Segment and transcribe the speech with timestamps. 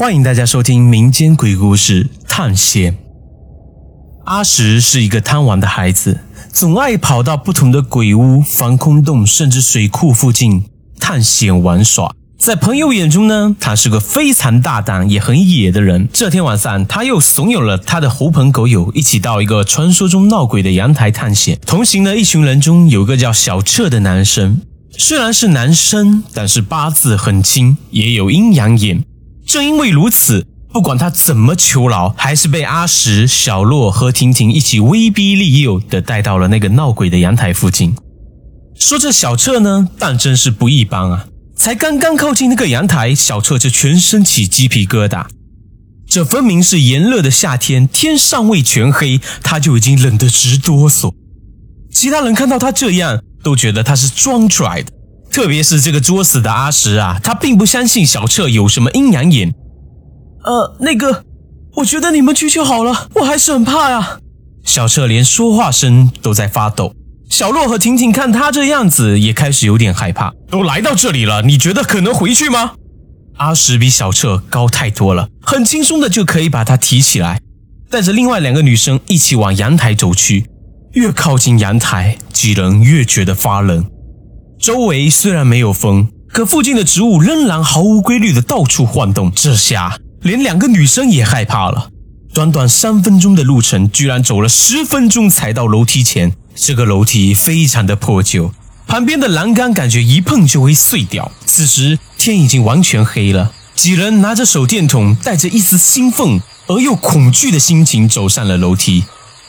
[0.00, 2.96] 欢迎大家收听民间鬼故事探险。
[4.24, 10.64] 阿石是一个贪玩的孩子，总爱跑到不同的鬼屋、防空洞，甚至水库附近
[10.98, 12.14] 探险玩耍。
[12.38, 16.08] 在朋友眼中呢，他是个非常大胆也很野的人。
[16.10, 21.58] 这天晚上，他又怂恿了他的狐朋狗友一起到一个传说中闹鬼的阳台探险。
[21.66, 24.62] 同行的一群人中，有个叫小彻的男生，
[24.96, 29.04] 虽然是男生，但是八字很轻，也有阴阳眼。
[29.50, 37.96] 正因为如此，不管他怎么求饶，还是被阿石、小洛和婷婷一起威逼利诱的带到了那个闹鬼的阳台附近。
[38.78, 41.26] 说这小彻呢，但真是不一般啊！
[41.56, 45.26] 才刚刚靠近那个阳台，小彻就全身起鸡皮疙瘩。
[46.06, 51.12] 这分明是炎热的夏天，天尚未全黑，他就已经冷得直哆嗦。
[51.90, 54.92] 其他人看到他这样，都觉得他是装出来的。
[55.30, 59.54] 特别是这个作死的阿石啊，他并不相信小彻有什么阴阳眼。
[60.44, 61.24] 呃，那个，
[61.76, 64.18] 我觉得你们去就好了，我还是很怕呀。
[64.64, 66.94] 小彻连说话声都在发抖。
[67.28, 70.32] 小洛和婷婷看他这样子，也开始有点害怕。
[70.50, 72.72] 都来到这里了，你觉得可能回去吗？
[73.36, 77.40] 阿石比小彻高太多了，很轻松的就可以把他提起来，
[77.88, 80.46] 带着另外两个女生一起往阳台走去。
[80.92, 83.86] 越靠近阳台，几人越觉得发冷。
[84.60, 89.32] 周围虽然没有风，可附近的植物仍然毫无规律的到处晃动。
[89.34, 91.88] 这下连两个女生也害怕了。
[92.34, 96.34] 短短三分钟的路程，居然走了十分钟才到楼梯前。
[96.54, 98.52] 这个楼梯非常的破旧，
[98.86, 101.32] 旁边的栏杆感觉一碰就会碎掉。
[101.46, 109.04] 此时天已经完全黑了，几人拿着手电筒，带着一丝兴奋而又恐惧的心情走上了楼梯。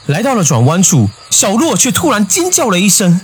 [0.05, 3.19] 来到了转弯处，小洛却突然尖叫了一声，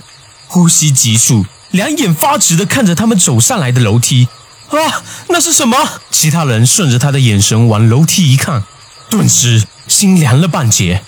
[0.46, 1.46] 呼吸急促。
[1.70, 4.28] 两眼发直的看着他们走上来的楼梯，
[4.70, 5.76] 啊，那是什么？
[6.10, 8.64] 其他人顺着他的眼神往楼梯一看，
[9.10, 11.02] 顿时心凉了半截。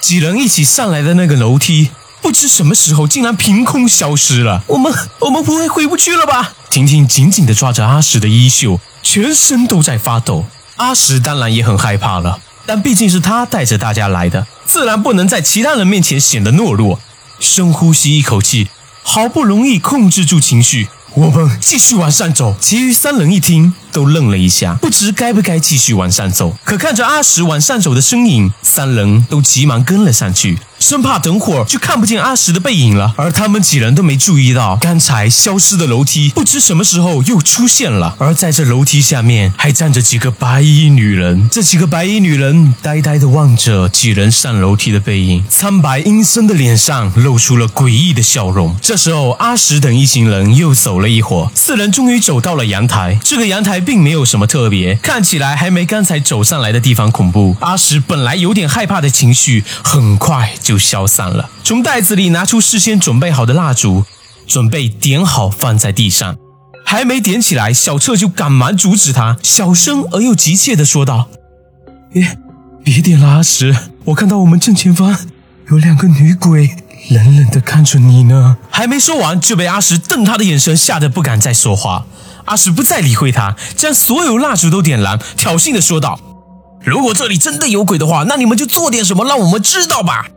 [0.00, 1.90] 几人一起上来的那个楼梯，
[2.22, 4.62] 不知什么时候竟然凭空消失了。
[4.68, 6.54] 我们，我们不会回不去了吧？
[6.70, 10.46] 婷婷紧紧的抓着阿石的衣袖，全身都在发抖。
[10.76, 17.00] 阿石当然也很害怕了，但毕竟是他带着大家来的，自然不能在其他人面前显得懦弱。
[17.40, 18.68] 深呼吸一口气。
[19.12, 22.54] 好不容易控制住情绪，我们继续往上走。
[22.60, 26.56] 其余三人一听，都愣了一下，不知该不该继续往上走。
[26.64, 30.58] 可看着阿石往上走的身影，三人都急忙跟了上去。
[30.78, 38.16] 生怕等会儿就看不见阿石的背影了，而他们几人都没注意到，刚才消失的楼梯不知什么时候又出现了。
[38.18, 41.50] 而在这楼梯下面，还站着几个白衣女人。
[41.50, 48.74] 这几个白衣女人呆呆地望着几人上楼梯的背影，苍白阴森的脸上露出了诡异的笑容。
[48.80, 53.18] 这时候，阿石等一行人又走了一会儿，四人终于走到了阳台。
[53.22, 57.56] 这个阳台并没有什么特别，看起来还没刚才走上来的地方恐怖。
[57.60, 60.52] 阿石本来有点害怕的情绪，很快。
[60.60, 61.50] 就消散了。
[61.64, 64.04] 从袋子里拿出事先准备好的蜡烛，
[64.46, 66.36] 准备点好放在地上。
[66.84, 71.28] 还没点起来，小彻就赶忙阻止他，小声而又急切地说道
[72.12, 72.38] ：“别，
[72.84, 73.76] 别点了，阿石！
[74.06, 75.16] 我看到我们正前方
[75.70, 76.76] 有两个女鬼，
[77.08, 82.06] 冷冷地看着你呢。”还没说完，就被阿石瞪他的眼神吓得不敢再说话。
[82.46, 86.18] 阿石不再理会他，将所有蜡烛都点燃，挑衅地说道
[86.84, 90.28] ：“如果这里真的有鬼的话，那你们就做点什么，让我们知道吧。”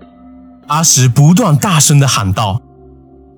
[0.68, 2.62] 阿石不断大声的喊道，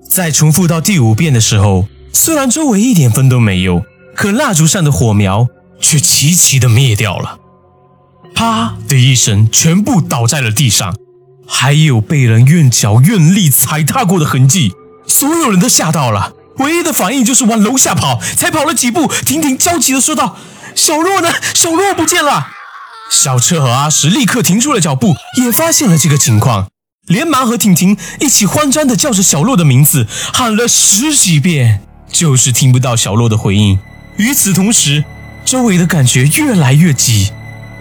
[0.08, 3.82] 在重复到第五遍的时候，虽然周围一点风都没有，
[4.14, 5.48] 可蜡烛上的火苗
[5.80, 7.38] 却齐齐的灭掉了。
[8.34, 10.94] 啪的一声，全部倒在了地上，
[11.48, 14.72] 还有被人用脚用力踩踏过的痕迹。
[15.06, 18.20] 所有人都吓到了，唯一的反应就是往楼下跑。
[18.36, 20.36] 才跑了几步，婷婷焦急的说道
[20.74, 21.32] ：“小洛呢？
[21.54, 22.48] 小洛不见了！”
[23.10, 26.68] 小车和阿石立刻停住了脚步，也发现了这个情况。
[27.06, 31.80] 连忙和婷婷一起慌张地叫着小洛的名字，喊了十几遍，
[32.10, 33.78] 就是听不到小洛的回应。
[34.16, 35.04] 与此同时，
[35.44, 37.30] 周围的感觉越来越挤，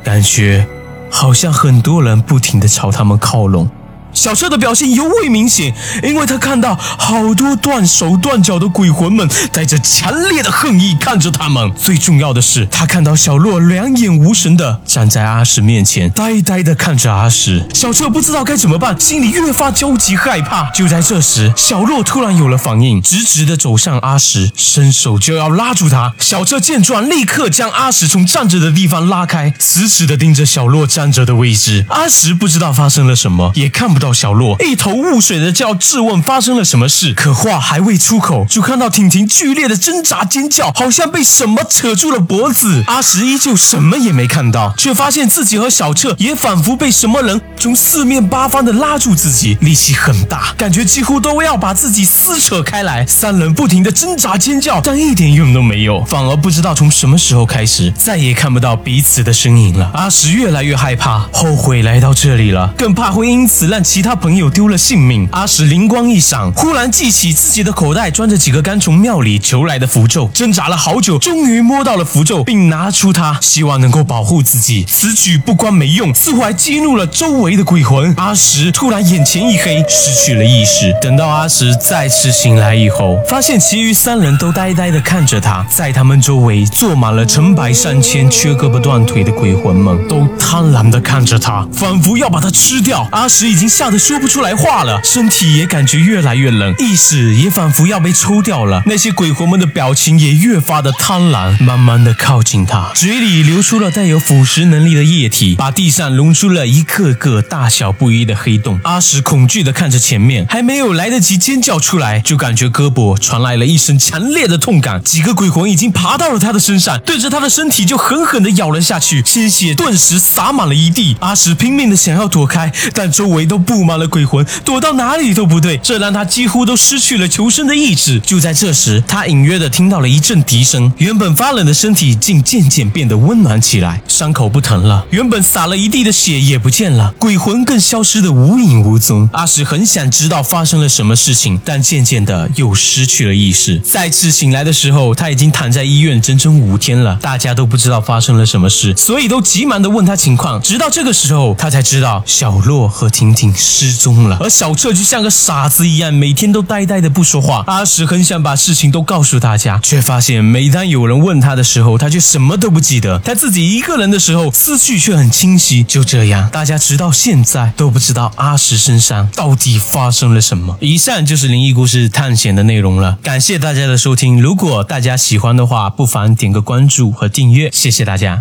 [0.03, 0.67] 感觉
[1.09, 3.67] 好像很多人不停地朝他们靠拢。
[4.15, 5.71] 小车的表现尤为明显，
[6.01, 11.71] 因为他看到好多断手断脚的鬼魂们带着强烈的恨意看着他们。
[11.75, 17.67] 最重要的是，他看到小洛两眼无神的站在阿石面前，呆呆的看着阿石。
[17.73, 20.69] 小车不知道该怎么办，心里越发焦急害怕。
[20.71, 26.13] 就在这时，小洛突然有了反应，直直的走向阿石，伸手就要拉住他。
[26.17, 31.85] 小车见状，立刻将阿石从站着的地方拉开，死死的盯着小洛站着的位置。
[31.89, 34.04] 阿石不知道发生了什么，也看不到。
[34.05, 37.11] 到小洛，一头雾水的叫质问发生了什么事。
[37.15, 42.83] 可话还未出口，就看到婷婷剧烈的挣扎尖叫，好像被什么扯住了脖子。
[42.85, 53.03] 阿石依旧什么也没看到，却发现自己和小澈也仿佛被什么人从四面八方的拉住自己，力气很大，感觉几乎都要把自己撕扯开来。
[53.07, 59.89] 三人不停的挣扎尖叫，但一点用都没有，反而不知道从什么时候开始，再也看不到彼此的身影了。
[59.95, 65.25] 阿石越来越害怕，后悔来到这里了，更怕会因此让其其他朋友丢了性命。
[65.31, 74.83] 阿石灵光一闪，忽然记起自己的口袋装着几个刚从庙里求来的符咒，挣扎了好久，终于摸到了符咒，并拿出它，希望能够保护自己。
[74.85, 78.13] 此举不光没用，似乎还激怒了周围的鬼魂。
[78.17, 80.93] 阿石突然眼前一黑，失去了意识。
[81.01, 93.07] 等到阿石再次醒来以后，发现其余三人都呆呆地看着他，在他们周围坐满了成百上千缺胳膊断腿的鬼魂们，都贪婪地看着他，仿佛要把他吃掉。
[93.11, 98.81] 阿石已经吓得说不出来话了，身体也感觉越来越冷，意识也仿佛要被抽掉了。
[98.85, 108.79] 那些鬼魂们的表情也越发的贪婪，慢慢的靠近他，嘴里流出了带有腐蚀能力的液体，把地上弄出了一个个大小不一的黑洞。
[108.83, 115.01] 阿石恐惧的看着前面，还没有来得及尖叫出来，就感觉胳膊传来了一声强烈的痛感。
[115.03, 121.15] 几个鬼魂已经爬到了他的身上，对着他的身体就狠狠的咬了下去，鲜血顿时洒满了一地。
[121.19, 128.21] 阿石拼命的想要躲开，但周围都不布满了鬼魂，躲到哪里都不对，这让他几乎都失去了求生的意志。
[128.21, 139.29] 就在这时，他隐约的听到了一阵笛声，原本发冷的身体竟渐渐变得温暖起来，伤口不疼了，原本洒了一地的血也不见了，鬼魂更消失的无影无踪。
[139.33, 143.77] 阿石很想知道发生了什么事情，但渐渐的又失去了意识。
[143.79, 150.61] 再次醒来的时候，他已经躺在医院整整五天了，大家都不知道发生了什么事，所以都急忙的问他情况。
[150.61, 157.63] 直到这个时候，他才知道小洛和婷婷失踪了，而小澈就像个傻子一样，每天都呆呆的不说话。
[157.65, 163.19] 阿石很想把事情都告诉大家，却发现每当有人问他的时候，他却什么都不记得。
[163.19, 165.83] 他自己一个人的时候，思绪却很清晰。
[165.83, 170.77] 就这样，大家直到现在都不知道阿石身上到底发生了什么。
[170.79, 174.39] 以上就是灵异故事探险的内容了，感谢大家的收听。
[174.39, 178.33] 如果大家喜欢的话，不妨点个关注和订阅，谢谢大家。